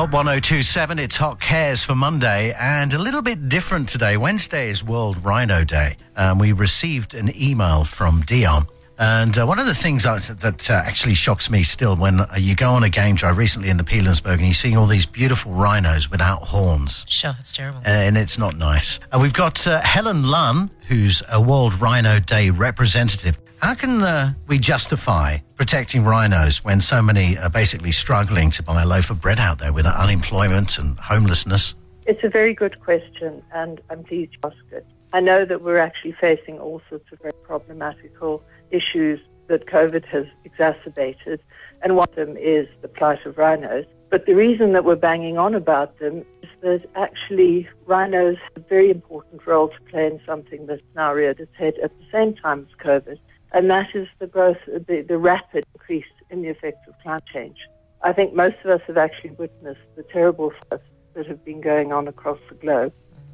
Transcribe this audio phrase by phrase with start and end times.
[0.00, 4.16] Hot 1027, it's Hot Cares for Monday, and a little bit different today.
[4.16, 5.98] Wednesday is World Rhino Day.
[6.16, 8.66] Um, we received an email from Dion.
[8.98, 12.28] And uh, one of the things that, that uh, actually shocks me still when uh,
[12.38, 15.06] you go on a game drive recently in the Pilanesberg and you see all these
[15.06, 17.04] beautiful rhinos without horns.
[17.06, 17.82] Sure, it's terrible.
[17.84, 19.00] and it's not nice.
[19.12, 23.38] Uh, we've got uh, Helen Lunn, who's a World Rhino Day representative.
[23.60, 28.82] How can uh, we justify protecting rhinos when so many are basically struggling to buy
[28.82, 31.74] a loaf of bread out there with unemployment and homelessness?
[32.06, 34.86] It's a very good question, and I'm pleased you asked it.
[35.12, 40.24] I know that we're actually facing all sorts of very problematical issues that COVID has
[40.44, 41.42] exacerbated,
[41.82, 43.84] and one of them is the plight of rhinos.
[44.08, 48.68] But the reason that we're banging on about them is that actually rhinos have a
[48.68, 52.34] very important role to play in something that's now reared its head at the same
[52.34, 53.18] time as COVID,
[53.52, 57.56] and that is the growth, the, the rapid increase in the effects of climate change.
[58.02, 60.84] I think most of us have actually witnessed the terrible floods
[61.14, 62.92] that have been going on across the globe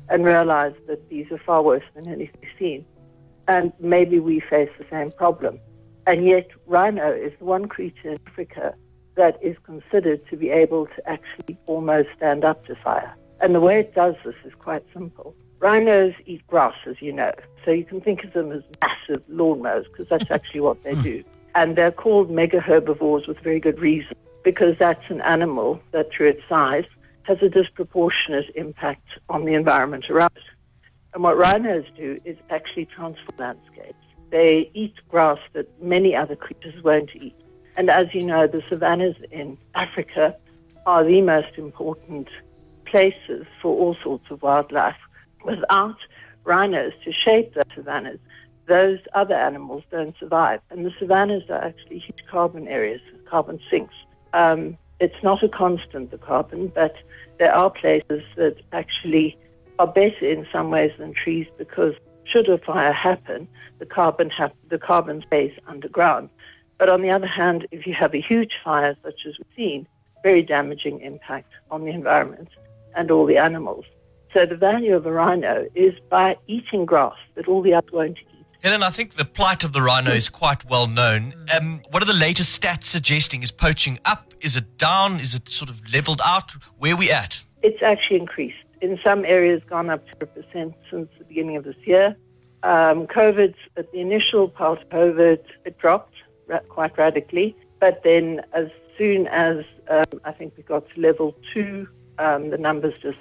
[0.09, 2.87] and realized that these are far worse than anything we've seen.
[3.49, 5.61] And maybe we face the same problem.
[6.07, 8.75] And yet, rhino is the one creature in Africa
[9.17, 13.15] that is considered to be able to actually almost stand up to fire.
[13.41, 15.35] And the way it does this is quite simple.
[15.59, 17.33] Rhinos eat grass, as you know.
[17.65, 21.03] So you can think of them as massive lawnmowers because that's actually what they hmm.
[21.03, 21.25] do.
[21.55, 26.29] And they're called mega herbivores with very good reason because that's an animal that, through
[26.29, 26.85] its size,
[27.23, 30.43] has a disproportionate impact on the environment around it.
[31.15, 33.95] And what rhinos do is actually transform landscapes.
[34.31, 37.35] They eat grass that many other creatures won't eat.
[37.77, 40.37] And as you know, the savannas in Africa
[40.85, 42.29] are the most important
[42.85, 44.97] places for all sorts of wildlife.
[45.47, 45.97] Without
[46.45, 48.19] rhinos to shape the savannas,
[48.67, 50.61] those other animals don't survive.
[50.71, 53.95] And the savannas are actually huge carbon areas, carbon sinks.
[54.33, 56.97] Um, it's not a constant, the carbon, but
[57.39, 59.39] there are places that actually
[59.79, 63.47] are better in some ways than trees because should a fire happen,
[63.79, 66.29] the carbon hap- the carbon stays underground.
[66.79, 69.87] But on the other hand, if you have a huge fire such as we've seen,
[70.23, 72.49] very damaging impact on the environment
[72.97, 73.85] and all the animals.
[74.37, 78.19] So the value of a rhino is by eating grass that all the others won't
[78.19, 78.45] eat.
[78.63, 81.33] Helen, I think the plight of the rhino is quite well known.
[81.57, 83.43] Um, what are the latest stats suggesting?
[83.43, 84.35] Is poaching up?
[84.43, 85.21] Is it down?
[85.21, 86.53] Is it sort of leveled out?
[86.77, 87.43] Where are we at?
[87.63, 88.59] It's actually increased.
[88.83, 92.15] In some areas, gone up to percent since the beginning of this year.
[92.63, 96.13] Um, COVID, at the initial part of COVID, it dropped
[96.47, 97.57] ra- quite radically.
[97.81, 101.89] But then, as soon as um, I think we got to level two,
[102.19, 103.17] um, the numbers just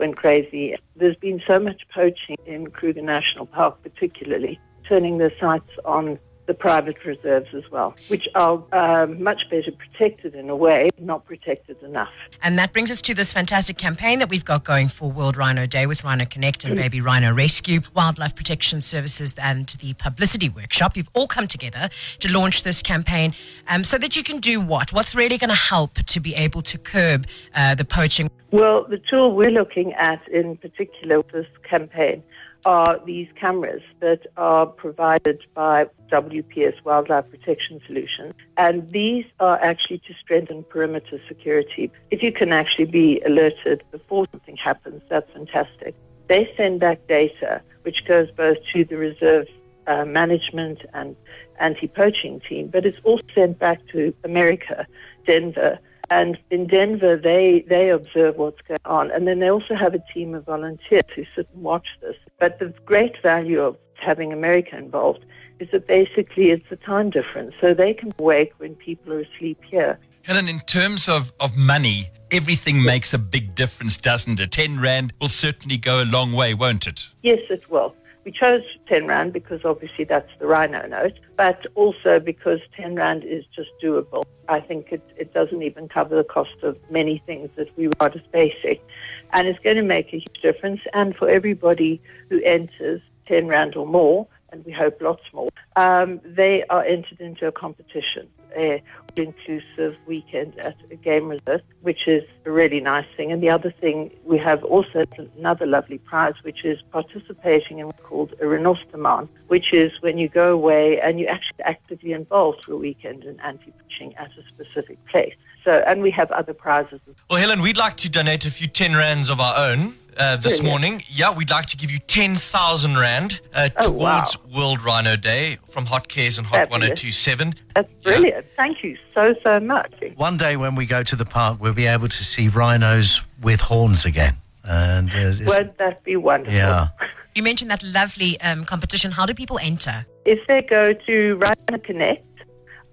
[0.00, 0.74] went crazy.
[0.96, 6.18] There's been so much poaching in Kruger National Park, particularly, turning their sights on
[6.50, 11.24] the private reserves as well, which are um, much better protected in a way, not
[11.24, 12.10] protected enough.
[12.42, 15.64] And that brings us to this fantastic campaign that we've got going for World Rhino
[15.68, 20.96] Day with Rhino Connect and Baby Rhino Rescue, Wildlife Protection Services, and the Publicity Workshop.
[20.96, 21.88] You've all come together
[22.18, 23.32] to launch this campaign
[23.68, 24.92] um, so that you can do what?
[24.92, 28.28] What's really going to help to be able to curb uh, the poaching?
[28.50, 32.24] Well, the tool we're looking at in particular with this campaign
[32.64, 38.34] are these cameras that are provided by WPS Wildlife Protection Solutions.
[38.56, 41.90] And these are actually to strengthen perimeter security.
[42.10, 45.94] If you can actually be alerted before something happens, that's fantastic.
[46.28, 49.46] They send back data which goes both to the reserve
[49.86, 51.16] uh, management and
[51.58, 54.86] anti-poaching team, but it's also sent back to America,
[55.26, 55.78] Denver,
[56.10, 59.10] and in Denver, they, they observe what's going on.
[59.12, 62.16] And then they also have a team of volunteers who sit and watch this.
[62.38, 65.24] But the great value of having America involved
[65.60, 67.54] is that basically it's a time difference.
[67.60, 69.98] So they can wake when people are asleep here.
[70.24, 74.50] Helen, in terms of, of money, everything makes a big difference, doesn't it?
[74.50, 77.06] 10 Rand will certainly go a long way, won't it?
[77.22, 77.94] Yes, it will.
[78.24, 83.24] We chose 10 Rand because obviously that's the rhino note, but also because 10 Rand
[83.24, 84.24] is just doable.
[84.48, 88.14] I think it, it doesn't even cover the cost of many things that we regard
[88.16, 88.84] as basic.
[89.32, 90.80] And it's going to make a huge difference.
[90.92, 96.20] And for everybody who enters 10 Rand or more, and we hope lots more, um,
[96.24, 98.82] they are entered into a competition, a
[99.16, 103.32] inclusive weekend at a game reserve, which is a really nice thing.
[103.32, 105.04] And the other thing, we have also
[105.36, 110.28] another lovely prize, which is participating in what's called a renosterman, which is when you
[110.28, 115.04] go away and you actually actively involved for a weekend in anti-poaching at a specific
[115.06, 115.34] place.
[115.64, 117.00] So, and we have other prizes.
[117.28, 119.94] Well, Helen, we'd like to donate a few 10 rands of our own.
[120.16, 120.64] Uh, this Brilliant.
[120.64, 121.02] morning.
[121.08, 124.20] Yeah, we'd like to give you 10,000 Rand uh, Oh, wow.
[124.22, 126.90] towards World Rhino Day from Hot Cares and Hot Fabulous.
[126.90, 127.54] 1027.
[127.74, 128.46] That's brilliant.
[128.56, 129.92] Thank you so, so much.
[130.16, 133.60] One day when we go to the park, we'll be able to see rhinos with
[133.60, 134.34] horns again.
[134.64, 136.54] And uh, it's- Won't that be wonderful?
[136.54, 136.88] yeah,
[137.34, 139.12] You mentioned that lovely um, competition.
[139.12, 140.04] How do people enter?
[140.24, 142.26] If they go to Rhino Connect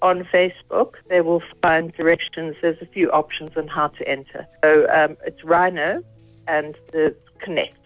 [0.04, 2.56] on Facebook, they will find directions.
[2.62, 4.46] There's a few options on how to enter.
[4.64, 6.04] So um, it's Rhino
[6.48, 7.78] and the Connect.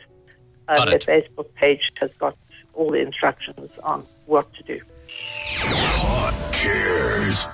[0.67, 1.05] Um, Got their it.
[1.05, 2.37] Facebook page has got
[2.73, 4.79] all the instructions on what to do.
[5.09, 7.47] Hot Cares.